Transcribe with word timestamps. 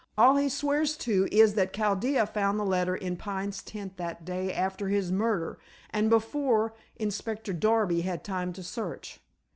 All 0.17 0.35
he 0.35 0.49
swears 0.49 0.97
to 0.97 1.27
is 1.31 1.53
that 1.53 1.73
Chaldea 1.75 2.25
found 2.25 2.59
the 2.59 2.63
letter 2.65 2.95
in 2.95 3.17
Pine's 3.17 3.61
tent 3.61 3.97
the 3.97 4.17
day 4.23 4.51
after 4.51 4.87
his 4.89 5.11
murder, 5.11 5.59
and 5.91 6.09
before 6.09 6.73
Inspector 6.95 7.53
Darby 7.53 8.01
had 8.01 8.23
time 8.23 8.51
to 8.53 8.63
search. 8.63 9.19